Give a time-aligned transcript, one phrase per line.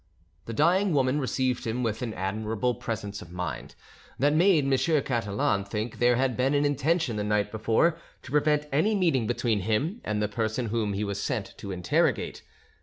[0.47, 3.75] The dying woman received him with an admirable presence of mind,
[4.17, 5.03] that made M.
[5.03, 9.59] Catalan think there had been an intention the night before to prevent any meeting between
[9.59, 12.41] him and the person whom he was sent to interrogate.